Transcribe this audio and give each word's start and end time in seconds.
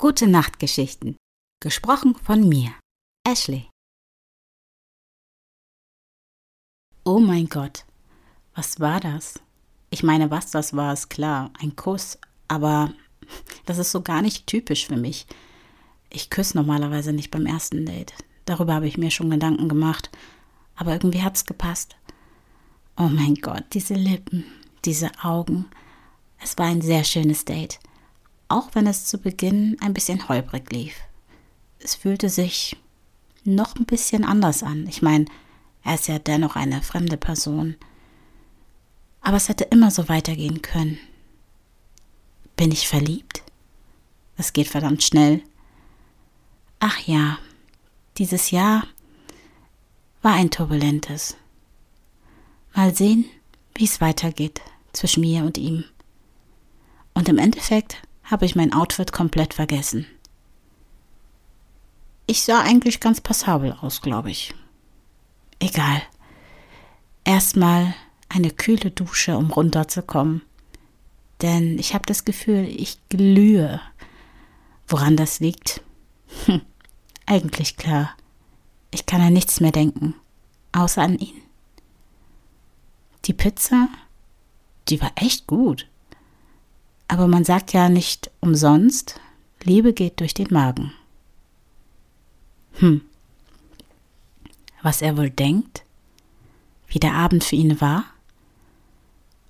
Gute 0.00 0.28
Nachtgeschichten. 0.28 1.16
Gesprochen 1.60 2.14
von 2.14 2.48
mir, 2.48 2.72
Ashley. 3.26 3.68
Oh 7.04 7.18
mein 7.18 7.48
Gott, 7.48 7.84
was 8.54 8.78
war 8.78 9.00
das? 9.00 9.40
Ich 9.90 10.04
meine, 10.04 10.30
was 10.30 10.52
das 10.52 10.76
war, 10.76 10.92
ist 10.92 11.10
klar, 11.10 11.50
ein 11.58 11.74
Kuss, 11.74 12.16
aber 12.46 12.94
das 13.66 13.78
ist 13.78 13.90
so 13.90 14.00
gar 14.00 14.22
nicht 14.22 14.46
typisch 14.46 14.86
für 14.86 14.96
mich. 14.96 15.26
Ich 16.10 16.30
küsse 16.30 16.56
normalerweise 16.56 17.12
nicht 17.12 17.32
beim 17.32 17.46
ersten 17.46 17.84
Date. 17.84 18.14
Darüber 18.44 18.74
habe 18.74 18.86
ich 18.86 18.98
mir 18.98 19.10
schon 19.10 19.30
Gedanken 19.30 19.68
gemacht, 19.68 20.12
aber 20.76 20.92
irgendwie 20.92 21.22
hat 21.22 21.34
es 21.34 21.44
gepasst. 21.44 21.96
Oh 22.96 23.08
mein 23.08 23.34
Gott, 23.34 23.64
diese 23.72 23.94
Lippen, 23.94 24.44
diese 24.84 25.10
Augen. 25.24 25.68
Es 26.40 26.56
war 26.56 26.66
ein 26.66 26.82
sehr 26.82 27.02
schönes 27.02 27.44
Date 27.44 27.80
auch 28.48 28.74
wenn 28.74 28.86
es 28.86 29.04
zu 29.04 29.18
Beginn 29.18 29.76
ein 29.80 29.94
bisschen 29.94 30.28
holprig 30.28 30.72
lief. 30.72 30.94
Es 31.78 31.94
fühlte 31.94 32.28
sich 32.28 32.76
noch 33.44 33.76
ein 33.76 33.84
bisschen 33.84 34.24
anders 34.24 34.62
an. 34.62 34.86
Ich 34.88 35.02
meine, 35.02 35.26
er 35.84 35.94
ist 35.94 36.08
ja 36.08 36.18
dennoch 36.18 36.56
eine 36.56 36.82
fremde 36.82 37.16
Person. 37.16 37.76
Aber 39.20 39.36
es 39.36 39.48
hätte 39.48 39.64
immer 39.64 39.90
so 39.90 40.08
weitergehen 40.08 40.62
können. 40.62 40.98
Bin 42.56 42.72
ich 42.72 42.88
verliebt? 42.88 43.42
Es 44.36 44.52
geht 44.52 44.68
verdammt 44.68 45.02
schnell. 45.02 45.42
Ach 46.80 46.98
ja, 47.06 47.38
dieses 48.18 48.50
Jahr 48.50 48.86
war 50.22 50.34
ein 50.34 50.50
turbulentes. 50.50 51.36
Mal 52.74 52.94
sehen, 52.94 53.24
wie 53.74 53.84
es 53.84 54.00
weitergeht 54.00 54.60
zwischen 54.92 55.20
mir 55.20 55.44
und 55.44 55.58
ihm. 55.58 55.84
Und 57.14 57.28
im 57.28 57.38
Endeffekt 57.38 58.02
habe 58.30 58.44
ich 58.44 58.54
mein 58.56 58.72
Outfit 58.72 59.12
komplett 59.12 59.54
vergessen. 59.54 60.06
Ich 62.26 62.42
sah 62.42 62.60
eigentlich 62.60 63.00
ganz 63.00 63.20
passabel 63.20 63.76
aus, 63.80 64.02
glaube 64.02 64.30
ich. 64.30 64.54
Egal. 65.58 66.02
Erstmal 67.24 67.94
eine 68.28 68.50
kühle 68.50 68.90
Dusche, 68.90 69.36
um 69.36 69.50
runterzukommen. 69.50 70.42
Denn 71.40 71.78
ich 71.78 71.94
habe 71.94 72.04
das 72.06 72.24
Gefühl, 72.24 72.64
ich 72.68 72.98
glühe. 73.08 73.80
Woran 74.86 75.16
das 75.16 75.40
liegt? 75.40 75.82
Hm, 76.44 76.60
eigentlich 77.26 77.76
klar. 77.76 78.14
Ich 78.90 79.06
kann 79.06 79.20
an 79.20 79.32
nichts 79.32 79.60
mehr 79.60 79.72
denken, 79.72 80.14
außer 80.72 81.02
an 81.02 81.18
ihn. 81.18 81.42
Die 83.24 83.34
Pizza, 83.34 83.88
die 84.88 85.00
war 85.00 85.12
echt 85.16 85.46
gut. 85.46 85.86
Aber 87.08 87.26
man 87.26 87.44
sagt 87.44 87.72
ja 87.72 87.88
nicht 87.88 88.30
umsonst, 88.40 89.20
Liebe 89.62 89.92
geht 89.92 90.20
durch 90.20 90.34
den 90.34 90.48
Magen. 90.50 90.92
Hm. 92.74 93.00
Was 94.82 95.02
er 95.02 95.16
wohl 95.16 95.30
denkt? 95.30 95.82
Wie 96.86 97.00
der 97.00 97.14
Abend 97.14 97.44
für 97.44 97.56
ihn 97.56 97.80
war? 97.80 98.04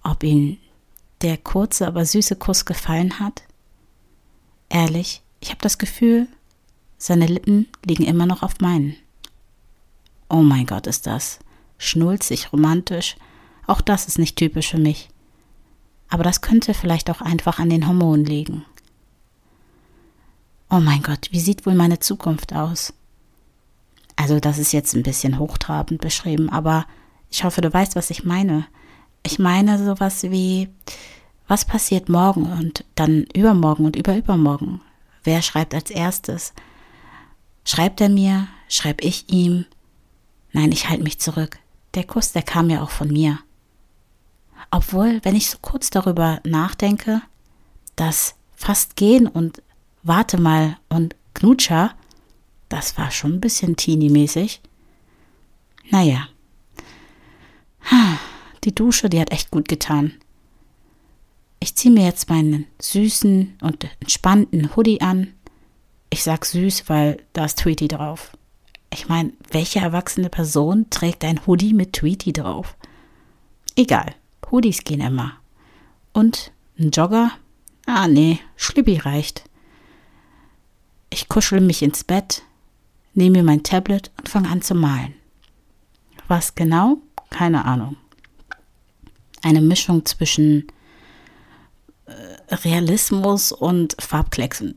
Ob 0.02 0.22
ihm 0.22 0.58
der 1.20 1.36
kurze, 1.36 1.86
aber 1.86 2.06
süße 2.06 2.36
Kuss 2.36 2.64
gefallen 2.64 3.18
hat? 3.18 3.42
Ehrlich, 4.68 5.22
ich 5.40 5.50
habe 5.50 5.60
das 5.60 5.78
Gefühl, 5.78 6.28
seine 6.96 7.26
Lippen 7.26 7.68
liegen 7.84 8.04
immer 8.04 8.26
noch 8.26 8.42
auf 8.42 8.60
meinen. 8.60 8.96
Oh 10.28 10.42
mein 10.42 10.66
Gott, 10.66 10.86
ist 10.86 11.06
das 11.06 11.38
schnulzig, 11.78 12.52
romantisch. 12.52 13.16
Auch 13.66 13.80
das 13.80 14.06
ist 14.08 14.18
nicht 14.18 14.36
typisch 14.36 14.70
für 14.70 14.78
mich. 14.78 15.08
Aber 16.08 16.24
das 16.24 16.40
könnte 16.40 16.74
vielleicht 16.74 17.10
auch 17.10 17.20
einfach 17.20 17.58
an 17.58 17.70
den 17.70 17.86
Hormonen 17.86 18.24
liegen. 18.24 18.64
Oh 20.70 20.80
mein 20.80 21.02
Gott, 21.02 21.28
wie 21.30 21.40
sieht 21.40 21.66
wohl 21.66 21.74
meine 21.74 21.98
Zukunft 21.98 22.52
aus? 22.54 22.92
Also 24.16 24.40
das 24.40 24.58
ist 24.58 24.72
jetzt 24.72 24.94
ein 24.94 25.02
bisschen 25.02 25.38
hochtrabend 25.38 26.00
beschrieben, 26.00 26.50
aber 26.50 26.86
ich 27.30 27.44
hoffe, 27.44 27.60
du 27.60 27.72
weißt, 27.72 27.94
was 27.96 28.10
ich 28.10 28.24
meine. 28.24 28.66
Ich 29.22 29.38
meine 29.38 29.82
sowas 29.82 30.24
wie, 30.24 30.68
was 31.46 31.64
passiert 31.64 32.08
morgen 32.08 32.52
und 32.52 32.84
dann 32.94 33.24
übermorgen 33.34 33.84
und 33.84 33.96
überübermorgen? 33.96 34.80
Wer 35.24 35.42
schreibt 35.42 35.74
als 35.74 35.90
erstes? 35.90 36.52
Schreibt 37.64 38.00
er 38.00 38.08
mir? 38.08 38.48
Schreib 38.68 39.02
ich 39.02 39.30
ihm? 39.30 39.66
Nein, 40.52 40.72
ich 40.72 40.88
halte 40.88 41.02
mich 41.02 41.18
zurück. 41.18 41.58
Der 41.94 42.04
Kuss, 42.04 42.32
der 42.32 42.42
kam 42.42 42.70
ja 42.70 42.82
auch 42.82 42.90
von 42.90 43.08
mir. 43.08 43.38
Obwohl, 44.70 45.20
wenn 45.24 45.36
ich 45.36 45.50
so 45.50 45.58
kurz 45.60 45.90
darüber 45.90 46.40
nachdenke, 46.44 47.22
dass 47.96 48.34
fast 48.54 48.96
gehen 48.96 49.26
und 49.26 49.62
warte 50.02 50.40
mal 50.40 50.76
und 50.88 51.14
Knutscher, 51.34 51.94
das 52.68 52.98
war 52.98 53.10
schon 53.10 53.34
ein 53.34 53.40
bisschen 53.40 53.76
teenie-mäßig. 53.76 54.60
Naja. 55.90 56.28
Die 58.64 58.74
Dusche, 58.74 59.08
die 59.08 59.20
hat 59.20 59.32
echt 59.32 59.50
gut 59.50 59.68
getan. 59.68 60.14
Ich 61.60 61.74
ziehe 61.74 61.92
mir 61.92 62.04
jetzt 62.04 62.28
meinen 62.28 62.66
süßen 62.80 63.58
und 63.62 63.88
entspannten 64.00 64.76
Hoodie 64.76 65.00
an. 65.00 65.34
Ich 66.10 66.22
sag 66.22 66.44
süß, 66.44 66.88
weil 66.88 67.22
da 67.32 67.46
ist 67.46 67.58
Tweety 67.58 67.88
drauf. 67.88 68.36
Ich 68.92 69.08
meine, 69.08 69.32
welche 69.50 69.80
erwachsene 69.80 70.30
Person 70.30 70.88
trägt 70.90 71.24
ein 71.24 71.46
Hoodie 71.46 71.74
mit 71.74 71.92
Tweety 71.92 72.32
drauf? 72.32 72.76
Egal. 73.76 74.14
Hoodies 74.50 74.84
gehen 74.84 75.00
immer. 75.00 75.32
Und 76.12 76.52
ein 76.78 76.90
Jogger? 76.90 77.32
Ah, 77.86 78.08
nee, 78.08 78.40
Schlippi 78.56 78.96
reicht. 78.96 79.44
Ich 81.10 81.28
kuschel 81.28 81.60
mich 81.60 81.82
ins 81.82 82.04
Bett, 82.04 82.42
nehme 83.14 83.38
mir 83.38 83.44
mein 83.44 83.62
Tablet 83.62 84.10
und 84.18 84.28
fange 84.28 84.48
an 84.48 84.62
zu 84.62 84.74
malen. 84.74 85.14
Was 86.28 86.54
genau? 86.54 86.98
Keine 87.30 87.64
Ahnung. 87.64 87.96
Eine 89.42 89.60
Mischung 89.60 90.04
zwischen 90.04 90.66
äh, 92.06 92.54
Realismus 92.54 93.52
und 93.52 93.96
Farbklecksen. 93.98 94.76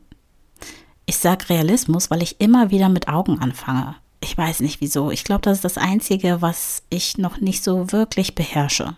Ich 1.04 1.18
sage 1.18 1.50
Realismus, 1.50 2.10
weil 2.10 2.22
ich 2.22 2.40
immer 2.40 2.70
wieder 2.70 2.88
mit 2.88 3.08
Augen 3.08 3.40
anfange. 3.40 3.96
Ich 4.20 4.38
weiß 4.38 4.60
nicht 4.60 4.80
wieso. 4.80 5.10
Ich 5.10 5.24
glaube, 5.24 5.42
das 5.42 5.58
ist 5.58 5.64
das 5.64 5.78
Einzige, 5.78 6.40
was 6.40 6.84
ich 6.90 7.18
noch 7.18 7.40
nicht 7.40 7.64
so 7.64 7.92
wirklich 7.92 8.34
beherrsche. 8.34 8.96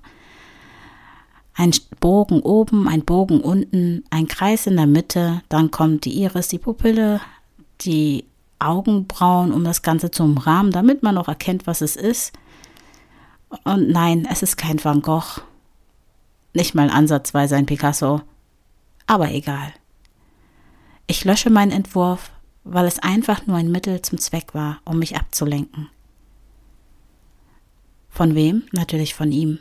Ein 1.54 1.72
Bogen 2.00 2.40
oben, 2.40 2.88
ein 2.88 3.04
Bogen 3.04 3.40
unten, 3.40 4.04
ein 4.10 4.26
Kreis 4.26 4.66
in 4.66 4.76
der 4.76 4.86
Mitte, 4.86 5.42
dann 5.48 5.70
kommt 5.70 6.04
die 6.04 6.20
Iris, 6.22 6.48
die 6.48 6.58
Pupille, 6.58 7.20
die 7.82 8.24
Augenbrauen, 8.58 9.52
um 9.52 9.62
das 9.62 9.82
Ganze 9.82 10.10
zu 10.10 10.24
umrahmen, 10.24 10.72
damit 10.72 11.02
man 11.02 11.18
auch 11.18 11.28
erkennt, 11.28 11.66
was 11.66 11.80
es 11.80 11.96
ist. 11.96 12.32
Und 13.64 13.88
nein, 13.88 14.26
es 14.30 14.42
ist 14.42 14.56
kein 14.56 14.82
Van 14.82 15.02
Gogh. 15.02 15.42
Nicht 16.54 16.74
mal 16.74 16.90
ansatzweise 16.90 17.56
ein 17.56 17.66
Picasso. 17.66 18.22
Aber 19.06 19.30
egal. 19.30 19.72
Ich 21.06 21.24
lösche 21.24 21.50
meinen 21.50 21.72
Entwurf, 21.72 22.30
weil 22.64 22.86
es 22.86 22.98
einfach 22.98 23.46
nur 23.46 23.56
ein 23.56 23.70
Mittel 23.70 24.00
zum 24.02 24.18
Zweck 24.18 24.54
war, 24.54 24.80
um 24.84 24.98
mich 24.98 25.16
abzulenken. 25.16 25.90
Von 28.08 28.34
wem? 28.34 28.62
Natürlich 28.72 29.14
von 29.14 29.30
ihm. 29.30 29.58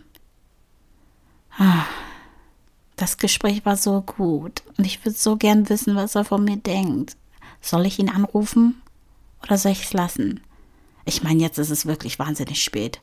Das 2.95 3.17
Gespräch 3.17 3.65
war 3.65 3.77
so 3.77 4.01
gut 4.01 4.63
und 4.77 4.85
ich 4.85 5.03
würde 5.03 5.17
so 5.17 5.35
gern 5.35 5.69
wissen, 5.69 5.95
was 5.95 6.15
er 6.15 6.25
von 6.25 6.43
mir 6.43 6.57
denkt. 6.57 7.17
Soll 7.61 7.85
ich 7.85 7.99
ihn 7.99 8.09
anrufen 8.09 8.81
oder 9.41 9.57
soll 9.57 9.71
ich 9.71 9.83
es 9.83 9.93
lassen? 9.93 10.41
Ich 11.05 11.23
meine, 11.23 11.41
jetzt 11.41 11.57
ist 11.57 11.69
es 11.69 11.85
wirklich 11.85 12.19
wahnsinnig 12.19 12.63
spät. 12.63 13.01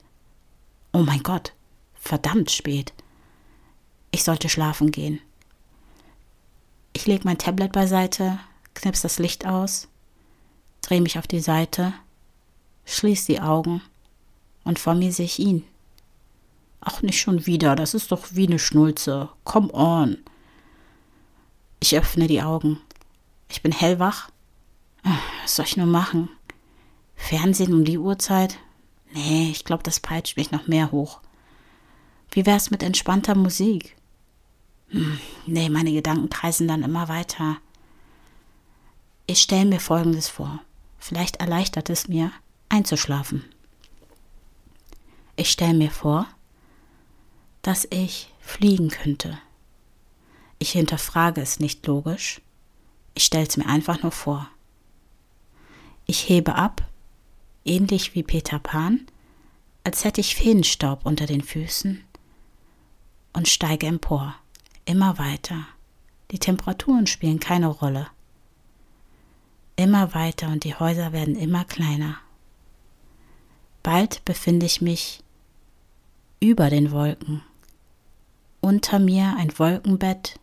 Oh 0.92 1.02
mein 1.02 1.22
Gott, 1.22 1.52
verdammt 1.94 2.50
spät. 2.50 2.92
Ich 4.10 4.24
sollte 4.24 4.48
schlafen 4.48 4.90
gehen. 4.90 5.20
Ich 6.92 7.06
lege 7.06 7.24
mein 7.24 7.38
Tablet 7.38 7.72
beiseite, 7.72 8.40
knips 8.74 9.02
das 9.02 9.18
Licht 9.18 9.46
aus, 9.46 9.88
drehe 10.82 11.00
mich 11.00 11.18
auf 11.18 11.26
die 11.26 11.40
Seite, 11.40 11.92
schließe 12.84 13.26
die 13.26 13.40
Augen 13.40 13.82
und 14.64 14.78
vor 14.78 14.94
mir 14.94 15.12
sehe 15.12 15.26
ich 15.26 15.38
ihn. 15.38 15.64
Ach, 16.80 17.02
nicht 17.02 17.20
schon 17.20 17.46
wieder, 17.46 17.76
das 17.76 17.94
ist 17.94 18.10
doch 18.10 18.28
wie 18.32 18.46
eine 18.46 18.58
Schnulze. 18.58 19.28
Come 19.44 19.72
on. 19.72 20.18
Ich 21.78 21.96
öffne 21.96 22.26
die 22.26 22.42
Augen. 22.42 22.80
Ich 23.48 23.62
bin 23.62 23.72
hellwach. 23.72 24.30
Was 25.42 25.56
soll 25.56 25.66
ich 25.66 25.76
nur 25.76 25.86
machen? 25.86 26.28
Fernsehen 27.16 27.74
um 27.74 27.84
die 27.84 27.98
Uhrzeit? 27.98 28.58
Nee, 29.12 29.50
ich 29.50 29.64
glaube, 29.64 29.82
das 29.82 30.00
peitscht 30.00 30.36
mich 30.36 30.52
noch 30.52 30.68
mehr 30.68 30.92
hoch. 30.92 31.20
Wie 32.30 32.46
wär's 32.46 32.70
mit 32.70 32.82
entspannter 32.82 33.34
Musik? 33.34 33.96
Hm, 34.88 35.18
nee, 35.46 35.68
meine 35.68 35.92
Gedanken 35.92 36.30
kreisen 36.30 36.68
dann 36.68 36.82
immer 36.82 37.08
weiter. 37.08 37.56
Ich 39.26 39.42
stelle 39.42 39.66
mir 39.66 39.80
Folgendes 39.80 40.28
vor. 40.28 40.60
Vielleicht 40.98 41.36
erleichtert 41.36 41.90
es 41.90 42.08
mir, 42.08 42.30
einzuschlafen. 42.68 43.44
Ich 45.36 45.50
stelle 45.50 45.74
mir 45.74 45.90
vor, 45.90 46.26
dass 47.62 47.86
ich 47.90 48.32
fliegen 48.40 48.88
könnte. 48.88 49.38
Ich 50.58 50.72
hinterfrage 50.72 51.40
es 51.40 51.60
nicht 51.60 51.86
logisch, 51.86 52.40
Ich 53.14 53.24
stell's 53.24 53.56
mir 53.56 53.66
einfach 53.66 54.02
nur 54.02 54.12
vor. 54.12 54.48
Ich 56.06 56.28
hebe 56.28 56.54
ab, 56.54 56.88
ähnlich 57.64 58.14
wie 58.14 58.22
Peter 58.22 58.58
Pan, 58.58 59.06
als 59.84 60.04
hätte 60.04 60.20
ich 60.20 60.36
Feenstaub 60.36 61.04
unter 61.04 61.26
den 61.26 61.42
Füßen 61.42 62.04
und 63.32 63.48
steige 63.48 63.86
empor, 63.86 64.34
immer 64.84 65.18
weiter. 65.18 65.66
Die 66.30 66.38
Temperaturen 66.38 67.06
spielen 67.06 67.40
keine 67.40 67.66
Rolle. 67.66 68.06
Immer 69.76 70.14
weiter 70.14 70.48
und 70.48 70.64
die 70.64 70.74
Häuser 70.74 71.12
werden 71.12 71.36
immer 71.36 71.64
kleiner. 71.64 72.18
Bald 73.82 74.24
befinde 74.24 74.66
ich 74.66 74.80
mich 74.80 75.22
über 76.38 76.70
den 76.70 76.90
Wolken. 76.90 77.42
Unter 78.60 78.98
mir 78.98 79.34
ein 79.38 79.58
Wolkenbett, 79.58 80.38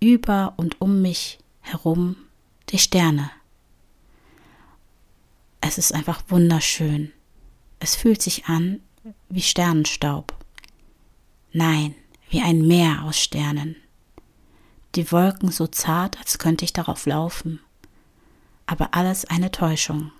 über 0.00 0.54
und 0.56 0.80
um 0.80 1.02
mich 1.02 1.38
herum 1.60 2.16
die 2.68 2.78
Sterne. 2.78 3.30
Es 5.60 5.78
ist 5.78 5.94
einfach 5.94 6.22
wunderschön. 6.28 7.12
Es 7.80 7.96
fühlt 7.96 8.20
sich 8.20 8.46
an 8.46 8.80
wie 9.28 9.42
Sternenstaub. 9.42 10.34
Nein, 11.52 11.94
wie 12.28 12.42
ein 12.42 12.66
Meer 12.66 13.02
aus 13.04 13.18
Sternen. 13.18 13.76
Die 14.94 15.10
Wolken 15.10 15.50
so 15.50 15.66
zart, 15.66 16.18
als 16.18 16.38
könnte 16.38 16.64
ich 16.64 16.72
darauf 16.72 17.06
laufen. 17.06 17.60
Aber 18.66 18.94
alles 18.94 19.24
eine 19.24 19.50
Täuschung. 19.50 20.12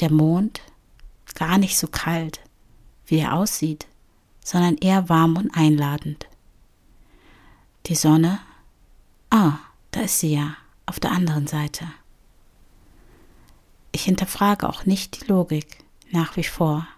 Der 0.00 0.10
Mond 0.10 0.60
gar 1.34 1.58
nicht 1.58 1.78
so 1.78 1.86
kalt, 1.86 2.40
wie 3.06 3.18
er 3.18 3.34
aussieht, 3.34 3.86
sondern 4.48 4.78
eher 4.78 5.10
warm 5.10 5.36
und 5.36 5.50
einladend. 5.54 6.26
Die 7.84 7.94
Sonne, 7.94 8.40
ah, 9.28 9.58
da 9.90 10.00
ist 10.00 10.20
sie 10.20 10.32
ja, 10.32 10.56
auf 10.86 10.98
der 10.98 11.10
anderen 11.10 11.46
Seite. 11.46 11.86
Ich 13.92 14.04
hinterfrage 14.04 14.66
auch 14.66 14.86
nicht 14.86 15.20
die 15.20 15.26
Logik, 15.26 15.84
nach 16.12 16.38
wie 16.38 16.44
vor. 16.44 16.88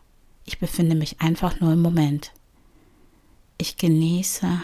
Ich 0.44 0.60
befinde 0.60 0.94
mich 0.94 1.20
einfach 1.20 1.58
nur 1.58 1.72
im 1.72 1.82
Moment. 1.82 2.30
Ich 3.58 3.76
genieße. 3.76 4.62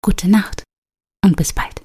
Gute 0.00 0.30
Nacht 0.30 0.62
und 1.22 1.36
bis 1.36 1.52
bald. 1.52 1.82